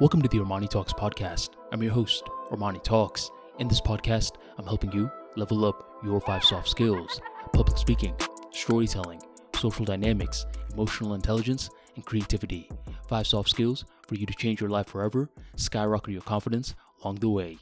Welcome 0.00 0.22
to 0.22 0.28
the 0.28 0.38
Armani 0.38 0.70
Talks 0.70 0.92
podcast. 0.92 1.56
I'm 1.72 1.82
your 1.82 1.90
host, 1.90 2.22
Armani 2.52 2.80
Talks. 2.84 3.32
In 3.58 3.66
this 3.66 3.80
podcast, 3.80 4.36
I'm 4.56 4.64
helping 4.64 4.92
you 4.92 5.10
level 5.34 5.64
up 5.64 5.98
your 6.04 6.20
five 6.20 6.44
soft 6.44 6.68
skills 6.68 7.20
public 7.52 7.76
speaking, 7.76 8.14
storytelling, 8.52 9.20
social 9.56 9.84
dynamics, 9.84 10.46
emotional 10.72 11.14
intelligence, 11.14 11.68
and 11.96 12.06
creativity. 12.06 12.70
Five 13.08 13.26
soft 13.26 13.50
skills 13.50 13.86
for 14.06 14.14
you 14.14 14.24
to 14.24 14.34
change 14.34 14.60
your 14.60 14.70
life 14.70 14.86
forever, 14.86 15.30
skyrocket 15.56 16.12
your 16.12 16.22
confidence 16.22 16.76
along 17.02 17.16
the 17.16 17.28
way. 17.28 17.58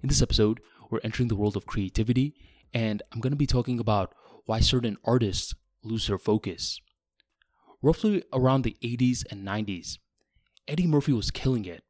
In 0.00 0.08
this 0.08 0.22
episode, 0.22 0.60
we're 0.90 1.00
entering 1.02 1.26
the 1.26 1.34
world 1.34 1.56
of 1.56 1.66
creativity, 1.66 2.36
and 2.72 3.02
I'm 3.10 3.18
going 3.18 3.32
to 3.32 3.36
be 3.36 3.48
talking 3.48 3.80
about 3.80 4.14
why 4.46 4.60
certain 4.60 4.96
artists 5.04 5.56
lose 5.82 6.06
their 6.06 6.18
focus. 6.18 6.80
Roughly 7.82 8.22
around 8.32 8.62
the 8.62 8.76
80s 8.80 9.24
and 9.28 9.44
90s, 9.44 9.98
Eddie 10.66 10.86
Murphy 10.86 11.12
was 11.12 11.30
killing 11.30 11.64
it. 11.64 11.84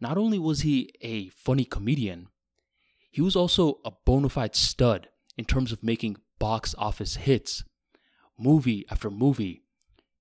Not 0.00 0.18
only 0.18 0.38
was 0.38 0.60
he 0.62 0.90
a 1.00 1.28
funny 1.30 1.64
comedian, 1.64 2.28
he 3.10 3.20
was 3.20 3.36
also 3.36 3.80
a 3.84 3.92
bona 4.04 4.28
fide 4.28 4.56
stud 4.56 5.08
in 5.36 5.44
terms 5.44 5.72
of 5.72 5.82
making 5.82 6.16
box 6.38 6.74
office 6.76 7.16
hits. 7.16 7.64
Movie 8.36 8.84
after 8.90 9.10
movie, 9.10 9.62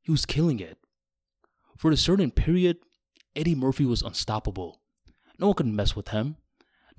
he 0.02 0.12
was 0.12 0.26
killing 0.26 0.60
it. 0.60 0.78
For 1.78 1.90
a 1.92 1.98
certain 1.98 2.32
period, 2.32 2.78
Eddie 3.36 3.56
Murphy 3.56 3.86
was 3.86 4.04
unstoppable. 4.04 4.82
No 5.40 5.48
one 5.48 5.56
could 5.56 5.68
mess 5.68 5.96
with 5.96 6.10
him. 6.10 6.38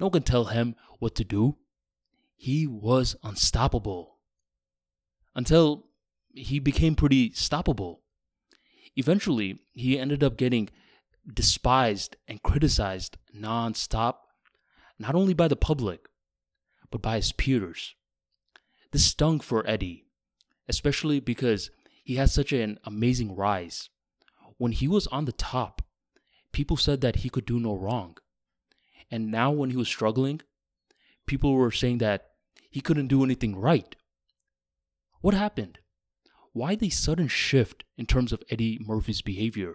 No 0.00 0.06
one 0.06 0.12
could 0.12 0.26
tell 0.26 0.46
him 0.46 0.74
what 0.98 1.14
to 1.14 1.24
do. 1.24 1.56
He 2.34 2.66
was 2.66 3.14
unstoppable. 3.22 4.18
Until 5.36 5.86
he 6.32 6.58
became 6.58 6.96
pretty 6.96 7.30
stoppable. 7.30 7.98
Eventually, 8.96 9.58
he 9.72 9.98
ended 9.98 10.22
up 10.22 10.36
getting 10.36 10.68
despised 11.32 12.16
and 12.28 12.42
criticized 12.42 13.16
nonstop, 13.36 14.16
not 14.98 15.14
only 15.14 15.34
by 15.34 15.48
the 15.48 15.56
public, 15.56 16.08
but 16.90 17.02
by 17.02 17.16
his 17.16 17.32
peers. 17.32 17.94
This 18.92 19.06
stung 19.06 19.40
for 19.40 19.66
Eddie, 19.68 20.04
especially 20.68 21.18
because 21.18 21.70
he 22.04 22.16
had 22.16 22.30
such 22.30 22.52
an 22.52 22.78
amazing 22.84 23.34
rise. 23.34 23.88
When 24.58 24.72
he 24.72 24.86
was 24.86 25.06
on 25.08 25.24
the 25.24 25.32
top, 25.32 25.82
people 26.52 26.76
said 26.76 27.00
that 27.00 27.16
he 27.16 27.28
could 27.28 27.44
do 27.44 27.58
no 27.58 27.74
wrong. 27.74 28.16
And 29.10 29.30
now, 29.30 29.50
when 29.50 29.70
he 29.70 29.76
was 29.76 29.88
struggling, 29.88 30.40
people 31.26 31.54
were 31.54 31.70
saying 31.70 31.98
that 31.98 32.30
he 32.70 32.80
couldn't 32.80 33.08
do 33.08 33.24
anything 33.24 33.56
right. 33.56 33.96
What 35.20 35.34
happened? 35.34 35.78
Why 36.54 36.76
the 36.76 36.88
sudden 36.88 37.26
shift 37.26 37.82
in 37.98 38.06
terms 38.06 38.32
of 38.32 38.44
Eddie 38.48 38.78
Murphy's 38.80 39.22
behavior? 39.22 39.74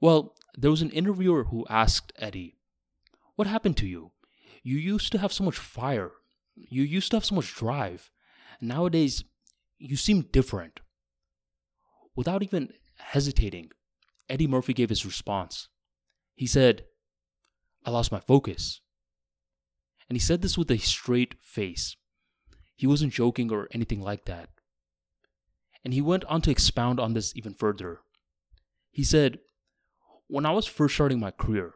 Well, 0.00 0.36
there 0.56 0.70
was 0.70 0.80
an 0.80 0.92
interviewer 0.92 1.44
who 1.44 1.66
asked 1.68 2.12
Eddie, 2.16 2.56
What 3.34 3.48
happened 3.48 3.76
to 3.78 3.86
you? 3.88 4.12
You 4.62 4.78
used 4.78 5.10
to 5.10 5.18
have 5.18 5.32
so 5.32 5.42
much 5.42 5.58
fire. 5.58 6.12
You 6.54 6.84
used 6.84 7.10
to 7.10 7.16
have 7.16 7.24
so 7.24 7.34
much 7.34 7.52
drive. 7.52 8.12
Nowadays, 8.60 9.24
you 9.76 9.96
seem 9.96 10.28
different. 10.30 10.78
Without 12.14 12.44
even 12.44 12.72
hesitating, 12.98 13.72
Eddie 14.30 14.46
Murphy 14.46 14.72
gave 14.72 14.90
his 14.90 15.04
response. 15.04 15.68
He 16.36 16.46
said, 16.46 16.84
I 17.84 17.90
lost 17.90 18.12
my 18.12 18.20
focus. 18.20 18.80
And 20.08 20.16
he 20.16 20.20
said 20.20 20.42
this 20.42 20.56
with 20.56 20.70
a 20.70 20.78
straight 20.78 21.34
face. 21.42 21.96
He 22.76 22.86
wasn't 22.86 23.12
joking 23.12 23.50
or 23.50 23.66
anything 23.72 24.00
like 24.00 24.26
that. 24.26 24.50
And 25.86 25.94
he 25.94 26.00
went 26.00 26.24
on 26.24 26.42
to 26.42 26.50
expound 26.50 26.98
on 26.98 27.14
this 27.14 27.32
even 27.36 27.54
further. 27.54 28.00
He 28.90 29.04
said, 29.04 29.38
When 30.26 30.44
I 30.44 30.50
was 30.50 30.66
first 30.66 30.96
starting 30.96 31.20
my 31.20 31.30
career, 31.30 31.74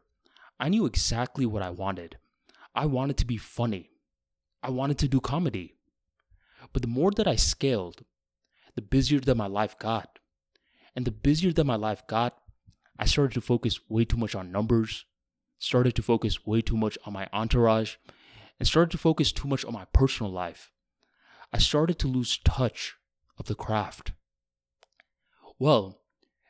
I 0.58 0.68
knew 0.68 0.84
exactly 0.84 1.46
what 1.46 1.62
I 1.62 1.70
wanted. 1.70 2.18
I 2.74 2.86
wanted 2.86 3.18
to 3.18 3.24
be 3.24 3.36
funny. 3.36 3.90
I 4.64 4.70
wanted 4.70 4.98
to 4.98 5.06
do 5.06 5.20
comedy. 5.20 5.76
But 6.72 6.82
the 6.82 6.88
more 6.88 7.12
that 7.12 7.28
I 7.28 7.36
scaled, 7.36 8.04
the 8.74 8.82
busier 8.82 9.20
that 9.20 9.36
my 9.36 9.46
life 9.46 9.78
got. 9.78 10.18
And 10.96 11.04
the 11.04 11.12
busier 11.12 11.52
that 11.52 11.62
my 11.62 11.76
life 11.76 12.04
got, 12.08 12.36
I 12.98 13.04
started 13.04 13.34
to 13.34 13.40
focus 13.40 13.78
way 13.88 14.04
too 14.04 14.16
much 14.16 14.34
on 14.34 14.50
numbers, 14.50 15.04
started 15.60 15.94
to 15.94 16.02
focus 16.02 16.44
way 16.44 16.62
too 16.62 16.76
much 16.76 16.98
on 17.06 17.12
my 17.12 17.28
entourage, 17.32 17.94
and 18.58 18.66
started 18.66 18.90
to 18.90 18.98
focus 18.98 19.30
too 19.30 19.46
much 19.46 19.64
on 19.64 19.72
my 19.72 19.84
personal 19.92 20.32
life. 20.32 20.72
I 21.52 21.58
started 21.58 22.00
to 22.00 22.08
lose 22.08 22.38
touch 22.38 22.96
of 23.40 23.46
the 23.46 23.54
craft. 23.56 24.12
Well, 25.58 26.00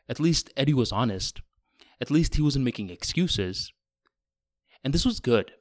at 0.08 0.20
least 0.20 0.50
Eddie 0.56 0.74
was 0.74 0.92
honest. 0.92 1.40
At 2.00 2.10
least 2.10 2.34
he 2.34 2.42
wasn't 2.42 2.64
making 2.64 2.90
excuses. 2.90 3.72
And 4.82 4.92
this 4.92 5.06
was 5.06 5.20
good 5.20 5.52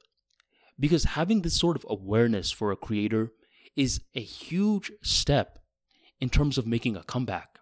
because 0.78 1.04
having 1.04 1.42
this 1.42 1.58
sort 1.58 1.76
of 1.76 1.86
awareness 1.88 2.50
for 2.50 2.72
a 2.72 2.76
creator 2.76 3.32
is 3.76 4.00
a 4.14 4.20
huge 4.20 4.90
step 5.02 5.60
in 6.20 6.28
terms 6.28 6.58
of 6.58 6.66
making 6.66 6.96
a 6.96 7.04
comeback, 7.04 7.60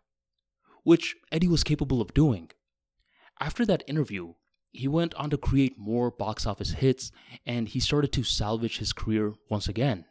which 0.83 1.17
Eddie 1.31 1.49
was 1.49 1.63
capable 1.63 2.01
of 2.01 2.15
doing. 2.15 2.51
After 3.41 3.67
that 3.67 3.85
interview, 3.87 4.35
he 4.73 4.89
went 4.89 5.15
on 5.15 5.31
to 5.31 5.37
create 5.37 5.79
more 5.79 6.11
box 6.11 6.47
office 6.47 6.73
hits 6.73 7.11
and 7.45 7.69
he 7.69 7.81
started 7.81 8.13
to 8.13 8.23
salvage 8.23 8.79
his 8.79 8.93
career 8.93 9.35
once 9.51 9.69
again. 9.69 10.07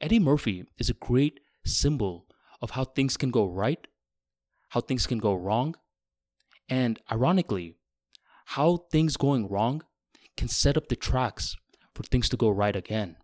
Eddie 0.00 0.18
Murphy 0.18 0.64
is 0.78 0.90
a 0.90 0.94
great 0.94 1.40
symbol 1.64 2.26
of 2.60 2.70
how 2.70 2.84
things 2.84 3.16
can 3.16 3.30
go 3.30 3.44
right, 3.46 3.86
how 4.70 4.80
things 4.80 5.06
can 5.06 5.18
go 5.18 5.34
wrong, 5.34 5.74
and 6.68 7.00
ironically, 7.10 7.76
how 8.46 8.86
things 8.90 9.16
going 9.16 9.48
wrong 9.48 9.82
can 10.36 10.48
set 10.48 10.76
up 10.76 10.88
the 10.88 10.96
tracks 10.96 11.56
for 11.94 12.02
things 12.02 12.28
to 12.28 12.36
go 12.36 12.48
right 12.48 12.76
again. 12.76 13.16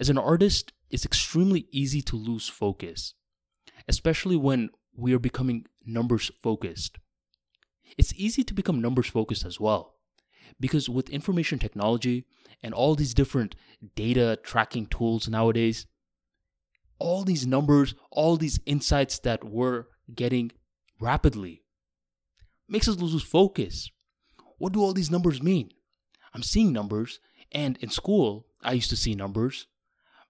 As 0.00 0.10
an 0.10 0.18
artist, 0.18 0.72
it's 0.90 1.04
extremely 1.04 1.66
easy 1.70 2.00
to 2.02 2.16
lose 2.16 2.48
focus, 2.48 3.14
especially 3.88 4.36
when 4.36 4.70
we 4.96 5.12
are 5.12 5.18
becoming 5.18 5.66
numbers 5.84 6.30
focused. 6.42 6.98
It's 7.98 8.14
easy 8.14 8.42
to 8.44 8.54
become 8.54 8.80
numbers 8.80 9.06
focused 9.06 9.44
as 9.44 9.60
well, 9.60 9.94
because 10.58 10.88
with 10.88 11.10
information 11.10 11.58
technology 11.58 12.24
and 12.62 12.72
all 12.74 12.94
these 12.94 13.14
different 13.14 13.54
data 13.94 14.38
tracking 14.42 14.86
tools 14.86 15.28
nowadays, 15.28 15.86
all 16.98 17.24
these 17.24 17.46
numbers, 17.46 17.94
all 18.10 18.36
these 18.36 18.60
insights 18.66 19.18
that 19.20 19.44
we're 19.44 19.86
getting 20.14 20.52
rapidly 21.00 21.62
makes 22.68 22.88
us 22.88 22.96
lose 22.96 23.22
focus. 23.22 23.90
What 24.58 24.72
do 24.72 24.80
all 24.80 24.92
these 24.92 25.10
numbers 25.10 25.42
mean? 25.42 25.70
I'm 26.32 26.42
seeing 26.42 26.72
numbers, 26.72 27.20
and 27.52 27.76
in 27.78 27.90
school, 27.90 28.46
I 28.62 28.72
used 28.72 28.90
to 28.90 28.96
see 28.96 29.14
numbers. 29.14 29.66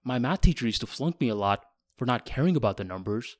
My 0.03 0.19
math 0.19 0.41
teacher 0.41 0.65
used 0.65 0.81
to 0.81 0.87
flunk 0.87 1.19
me 1.19 1.29
a 1.29 1.35
lot 1.35 1.65
for 1.97 2.05
not 2.05 2.25
caring 2.25 2.55
about 2.55 2.77
the 2.77 2.83
numbers, 2.83 3.37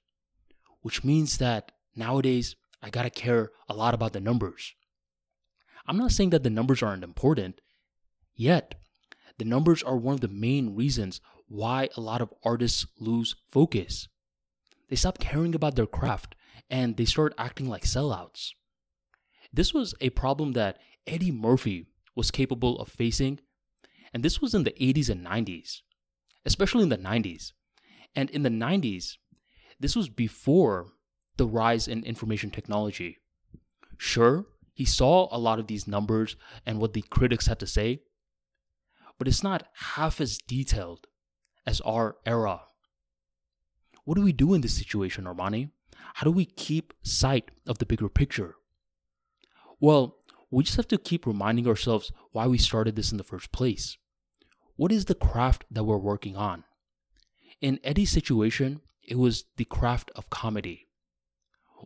which 0.81 1.03
means 1.03 1.37
that 1.37 1.71
nowadays 1.95 2.55
I 2.81 2.89
gotta 2.89 3.09
care 3.09 3.51
a 3.67 3.73
lot 3.73 3.93
about 3.93 4.13
the 4.13 4.19
numbers. 4.19 4.73
I'm 5.87 5.97
not 5.97 6.11
saying 6.11 6.31
that 6.31 6.43
the 6.43 6.49
numbers 6.49 6.81
aren't 6.81 7.03
important, 7.03 7.61
yet 8.35 8.75
the 9.37 9.45
numbers 9.45 9.83
are 9.83 9.97
one 9.97 10.15
of 10.15 10.21
the 10.21 10.27
main 10.27 10.75
reasons 10.75 11.21
why 11.47 11.89
a 11.95 12.01
lot 12.01 12.21
of 12.21 12.33
artists 12.43 12.85
lose 12.99 13.35
focus. 13.49 14.07
They 14.89 14.95
stop 14.95 15.19
caring 15.19 15.55
about 15.55 15.75
their 15.75 15.85
craft 15.85 16.35
and 16.69 16.97
they 16.97 17.05
start 17.05 17.33
acting 17.37 17.69
like 17.69 17.83
sellouts. 17.83 18.51
This 19.53 19.73
was 19.73 19.95
a 20.01 20.09
problem 20.09 20.53
that 20.53 20.79
Eddie 21.07 21.31
Murphy 21.31 21.87
was 22.15 22.31
capable 22.31 22.79
of 22.79 22.89
facing, 22.89 23.39
and 24.13 24.23
this 24.23 24.41
was 24.41 24.53
in 24.53 24.63
the 24.63 24.71
80s 24.71 25.09
and 25.09 25.25
90s, 25.25 25.81
especially 26.45 26.83
in 26.83 26.89
the 26.89 26.97
90s. 26.97 27.51
And 28.15 28.29
in 28.29 28.43
the 28.43 28.49
90s, 28.49 29.17
this 29.79 29.95
was 29.95 30.09
before 30.09 30.87
the 31.37 31.45
rise 31.45 31.87
in 31.87 32.03
information 32.03 32.49
technology. 32.49 33.17
Sure, 33.97 34.45
he 34.73 34.85
saw 34.85 35.27
a 35.31 35.37
lot 35.37 35.59
of 35.59 35.67
these 35.67 35.87
numbers 35.87 36.35
and 36.65 36.79
what 36.79 36.93
the 36.93 37.01
critics 37.03 37.47
had 37.47 37.59
to 37.59 37.67
say, 37.67 38.01
but 39.17 39.27
it's 39.27 39.43
not 39.43 39.67
half 39.73 40.19
as 40.19 40.37
detailed 40.37 41.07
as 41.65 41.81
our 41.81 42.17
era. 42.25 42.61
What 44.03 44.15
do 44.15 44.21
we 44.21 44.33
do 44.33 44.53
in 44.53 44.61
this 44.61 44.77
situation, 44.77 45.25
Armani? 45.25 45.71
How 46.15 46.25
do 46.25 46.31
we 46.31 46.45
keep 46.45 46.93
sight 47.03 47.49
of 47.67 47.79
the 47.79 47.85
bigger 47.85 48.09
picture? 48.09 48.55
Well, 49.79 50.17
we 50.51 50.63
just 50.63 50.77
have 50.77 50.87
to 50.89 50.97
keep 50.97 51.25
reminding 51.25 51.67
ourselves 51.67 52.11
why 52.31 52.47
we 52.47 52.57
started 52.57 52.95
this 52.95 53.11
in 53.11 53.17
the 53.17 53.23
first 53.23 53.51
place. 53.51 53.97
What 54.75 54.91
is 54.91 55.05
the 55.05 55.15
craft 55.15 55.65
that 55.71 55.83
we're 55.83 55.97
working 55.97 56.37
on? 56.37 56.63
In 57.61 57.79
Eddie's 57.83 58.11
situation, 58.11 58.81
it 59.03 59.17
was 59.17 59.45
the 59.57 59.65
craft 59.65 60.11
of 60.15 60.29
comedy. 60.29 60.87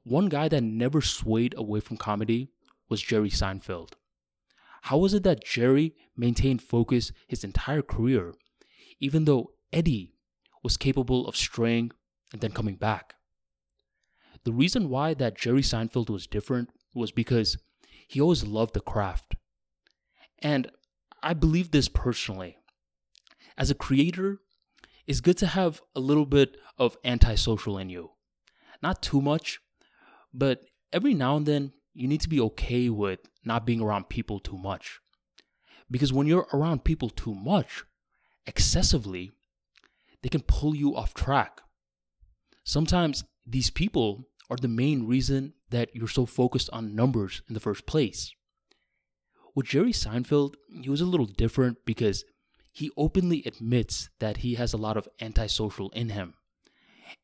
One 0.04 0.30
guy 0.30 0.50
that 0.50 0.62
never 0.64 1.02
swayed 1.02 1.54
away 1.58 1.80
from 1.80 1.98
comedy 1.98 2.50
was 2.90 3.02
Jerry 3.02 3.30
Seinfeld. 3.30 3.92
How 4.84 4.98
was 4.98 5.14
it 5.14 5.24
that 5.24 5.44
Jerry 5.44 5.96
maintained 6.16 6.62
focus 6.62 7.12
his 7.28 7.44
entire 7.44 7.82
career, 7.82 8.34
even 9.00 9.26
though 9.26 9.52
Eddie 9.72 10.14
was 10.64 10.78
capable 10.78 11.28
of 11.28 11.36
straying 11.36 11.92
and 12.32 12.42
then 12.42 12.52
coming 12.52 12.76
back? 12.76 13.16
The 14.44 14.54
reason 14.54 14.90
why 14.90 15.14
that 15.16 15.38
Jerry 15.38 15.62
Seinfeld 15.62 16.10
was 16.10 16.28
different 16.28 16.70
was 16.94 17.12
because 17.12 17.58
he 18.08 18.20
always 18.22 18.44
loved 18.44 18.74
the 18.74 18.80
craft. 18.80 19.36
And 20.40 20.72
I 21.22 21.34
believe 21.34 21.72
this 21.72 21.90
personally. 21.90 22.58
As 23.58 23.70
a 23.70 23.76
creator, 23.76 24.40
it's 25.06 25.22
good 25.22 25.38
to 25.40 25.48
have 25.48 25.82
a 25.96 26.00
little 26.00 26.26
bit 26.26 26.56
of 26.78 26.98
antisocial 27.04 27.78
in 27.78 27.90
you. 27.90 28.12
Not 28.82 29.02
too 29.02 29.22
much, 29.22 29.60
but 30.34 30.62
every 30.94 31.14
now 31.14 31.36
and 31.36 31.46
then 31.46 31.74
you 31.94 32.08
need 32.08 32.22
to 32.22 32.30
be 32.30 32.40
okay 32.40 32.90
with 32.90 33.20
not 33.44 33.66
being 33.66 33.82
around 33.82 34.10
people 34.10 34.40
too 34.40 34.58
much. 34.58 35.00
Because 35.92 36.14
when 36.14 36.28
you're 36.28 36.48
around 36.54 36.84
people 36.84 37.10
too 37.10 37.34
much, 37.34 37.84
excessively, 38.46 39.32
they 40.22 40.30
can 40.30 40.42
pull 40.42 40.76
you 40.76 40.96
off 40.96 41.14
track. 41.14 41.62
Sometimes 42.64 43.24
these 43.46 43.70
people 43.70 44.28
are 44.50 44.58
the 44.58 44.68
main 44.68 45.08
reason 45.08 45.54
that 45.70 45.90
you're 45.94 46.08
so 46.08 46.26
focused 46.26 46.70
on 46.72 46.96
numbers 46.96 47.42
in 47.48 47.54
the 47.54 47.60
first 47.60 47.86
place. 47.86 48.32
With 49.56 49.68
Jerry 49.68 49.92
Seinfeld, 49.92 50.56
he 50.82 50.90
was 50.90 51.02
a 51.02 51.06
little 51.06 51.26
different 51.26 51.78
because 51.86 52.24
he 52.72 52.92
openly 52.98 53.44
admits 53.46 54.10
that 54.20 54.38
he 54.38 54.56
has 54.56 54.74
a 54.74 54.78
lot 54.78 54.98
of 54.98 55.08
antisocial 55.20 55.90
in 55.90 56.10
him. 56.10 56.36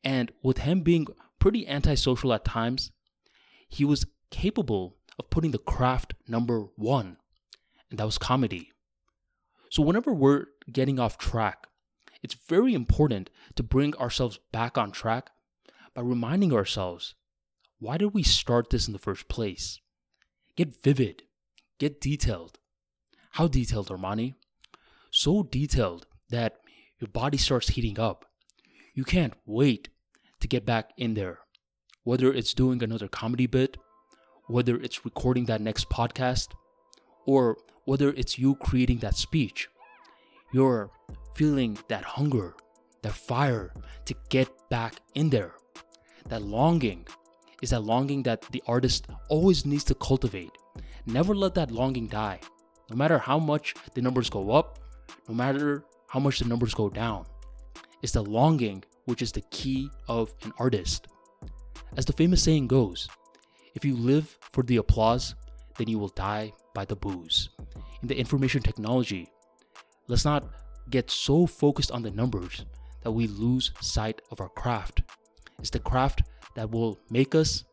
And 0.02 0.32
with 0.42 0.58
him 0.58 0.80
being 0.80 1.06
pretty 1.38 1.66
antisocial 1.66 2.32
at 2.32 2.44
times, 2.44 2.90
he 3.68 3.84
was 3.84 4.06
capable 4.30 4.96
of 5.18 5.30
putting 5.30 5.52
the 5.52 5.58
craft 5.58 6.14
number 6.28 6.66
one, 6.76 7.16
and 7.90 7.98
that 7.98 8.04
was 8.04 8.18
comedy. 8.18 8.70
So, 9.70 9.82
whenever 9.82 10.12
we're 10.12 10.46
getting 10.70 10.98
off 10.98 11.18
track, 11.18 11.66
it's 12.22 12.36
very 12.48 12.74
important 12.74 13.30
to 13.54 13.62
bring 13.62 13.94
ourselves 13.96 14.38
back 14.52 14.76
on 14.78 14.90
track 14.90 15.30
by 15.94 16.02
reminding 16.02 16.52
ourselves 16.52 17.14
why 17.78 17.98
did 17.98 18.14
we 18.14 18.22
start 18.22 18.70
this 18.70 18.86
in 18.86 18.92
the 18.92 18.98
first 18.98 19.28
place? 19.28 19.80
Get 20.56 20.82
vivid, 20.82 21.22
get 21.78 22.00
detailed. 22.00 22.58
How 23.32 23.48
detailed, 23.48 23.88
Armani? 23.88 24.34
So 25.10 25.42
detailed 25.42 26.06
that 26.30 26.56
your 26.98 27.08
body 27.08 27.36
starts 27.36 27.68
heating 27.68 28.00
up. 28.00 28.24
You 28.94 29.04
can't 29.04 29.34
wait 29.44 29.90
to 30.40 30.48
get 30.48 30.64
back 30.64 30.90
in 30.96 31.14
there. 31.14 31.40
Whether 32.04 32.32
it's 32.32 32.54
doing 32.54 32.82
another 32.82 33.08
comedy 33.08 33.46
bit, 33.46 33.76
whether 34.46 34.76
it's 34.76 35.04
recording 35.04 35.44
that 35.46 35.60
next 35.60 35.90
podcast, 35.90 36.48
or 37.26 37.58
whether 37.84 38.10
it's 38.10 38.38
you 38.38 38.54
creating 38.54 38.98
that 38.98 39.16
speech, 39.16 39.68
you're 40.52 40.90
feeling 41.36 41.76
that 41.88 42.02
hunger, 42.02 42.54
that 43.02 43.12
fire 43.12 43.70
to 44.06 44.14
get 44.30 44.48
back 44.70 44.94
in 45.14 45.28
there. 45.28 45.52
That 46.28 46.40
longing 46.40 47.06
is 47.60 47.70
that 47.70 47.84
longing 47.84 48.22
that 48.22 48.40
the 48.52 48.62
artist 48.66 49.06
always 49.28 49.66
needs 49.66 49.84
to 49.84 49.94
cultivate. 49.94 50.50
Never 51.04 51.34
let 51.34 51.54
that 51.54 51.70
longing 51.70 52.06
die. 52.06 52.40
No 52.88 52.96
matter 52.96 53.18
how 53.18 53.38
much 53.38 53.74
the 53.94 54.00
numbers 54.00 54.30
go 54.30 54.50
up, 54.50 54.78
no 55.28 55.34
matter 55.34 55.84
how 56.08 56.20
much 56.20 56.38
the 56.38 56.48
numbers 56.48 56.72
go 56.72 56.88
down. 56.88 57.26
It's 58.02 58.12
the 58.12 58.22
longing 58.22 58.82
which 59.04 59.20
is 59.20 59.32
the 59.32 59.44
key 59.50 59.90
of 60.08 60.32
an 60.42 60.52
artist. 60.58 61.06
As 61.98 62.06
the 62.06 62.12
famous 62.14 62.42
saying 62.42 62.68
goes, 62.68 63.08
if 63.74 63.84
you 63.84 63.94
live 63.94 64.38
for 64.52 64.62
the 64.62 64.78
applause, 64.78 65.34
then 65.76 65.88
you 65.88 65.98
will 65.98 66.08
die 66.08 66.52
by 66.74 66.86
the 66.86 66.96
boos. 66.96 67.50
In 68.00 68.08
the 68.08 68.18
information 68.18 68.62
technology, 68.62 69.28
let's 70.08 70.24
not 70.24 70.44
get 70.90 71.10
so 71.10 71.46
focused 71.46 71.90
on 71.90 72.02
the 72.02 72.10
numbers 72.10 72.64
that 73.02 73.12
we 73.12 73.26
lose 73.26 73.72
sight 73.80 74.20
of 74.30 74.40
our 74.40 74.48
craft. 74.48 75.02
It's 75.58 75.70
the 75.70 75.78
craft 75.78 76.22
that 76.54 76.70
will 76.70 76.98
make 77.10 77.34
us, 77.34 77.64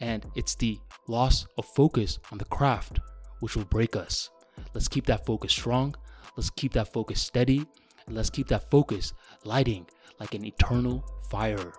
and 0.00 0.24
it's 0.34 0.54
the 0.54 0.78
loss 1.06 1.46
of 1.56 1.64
focus 1.64 2.18
on 2.30 2.38
the 2.38 2.44
craft 2.46 3.00
which 3.40 3.56
will 3.56 3.64
break 3.64 3.96
us. 3.96 4.30
Let's 4.74 4.88
keep 4.88 5.06
that 5.06 5.24
focus 5.26 5.52
strong. 5.52 5.94
Let's 6.36 6.50
keep 6.50 6.72
that 6.72 6.92
focus 6.92 7.20
steady. 7.20 7.66
And 8.06 8.16
let's 8.16 8.30
keep 8.30 8.48
that 8.48 8.70
focus 8.70 9.12
lighting 9.44 9.86
like 10.18 10.34
an 10.34 10.44
eternal 10.44 11.04
fire. 11.30 11.72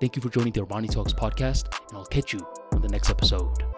Thank 0.00 0.16
you 0.16 0.22
for 0.22 0.28
joining 0.28 0.52
the 0.52 0.60
Armani 0.60 0.90
Talks 0.90 1.14
podcast, 1.14 1.64
and 1.88 1.96
I'll 1.96 2.04
catch 2.04 2.32
you 2.32 2.46
on 2.72 2.82
the 2.82 2.88
next 2.88 3.08
episode. 3.10 3.75